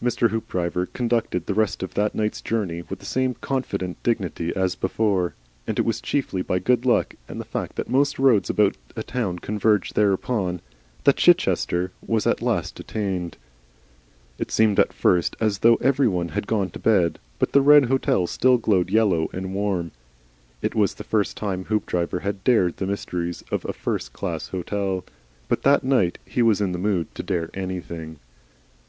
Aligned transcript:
Mr. 0.00 0.28
Hoopdriver 0.30 0.86
conducted 0.86 1.46
the 1.46 1.54
rest 1.54 1.82
of 1.82 1.94
that 1.94 2.14
night's 2.14 2.42
journey 2.42 2.82
with 2.82 2.98
the 2.98 3.06
same 3.06 3.34
confident 3.34 4.00
dignity 4.04 4.54
as 4.54 4.76
before, 4.76 5.34
and 5.66 5.78
it 5.78 5.84
was 5.84 6.00
chiefly 6.00 6.42
by 6.42 6.58
good 6.60 6.84
luck 6.86 7.16
and 7.26 7.40
the 7.40 7.44
fact 7.44 7.74
that 7.74 7.88
most 7.88 8.18
roads 8.18 8.48
about 8.50 8.76
a 8.94 9.02
town 9.02 9.38
converge 9.38 9.94
thereupon, 9.94 10.60
that 11.04 11.16
Chichester 11.16 11.90
was 12.06 12.24
at 12.26 12.42
last 12.42 12.78
attained. 12.78 13.36
It 14.38 14.52
seemed 14.52 14.78
at 14.78 14.92
first 14.92 15.34
as 15.40 15.60
though 15.60 15.76
everyone 15.76 16.28
had 16.28 16.46
gone 16.46 16.70
to 16.70 16.78
bed, 16.78 17.18
but 17.40 17.50
the 17.52 17.62
Red 17.62 17.86
Hotel 17.86 18.26
still 18.28 18.58
glowed 18.58 18.90
yellow 18.90 19.28
and 19.32 19.54
warm. 19.54 19.90
It 20.62 20.74
was 20.76 20.94
the 20.94 21.02
first 21.02 21.36
time 21.36 21.64
Hoopdriver 21.64 22.20
bad 22.22 22.44
dared 22.44 22.76
the 22.76 22.86
mysteries 22.86 23.42
of 23.50 23.64
a 23.64 23.72
'first 23.72 24.12
class' 24.12 24.48
hotel.' 24.48 25.04
But 25.48 25.62
that 25.62 25.82
night 25.82 26.18
he 26.26 26.42
was 26.42 26.60
in 26.60 26.70
the 26.72 26.78
mood 26.78 27.12
to 27.16 27.22
dare 27.24 27.50
anything. 27.54 28.20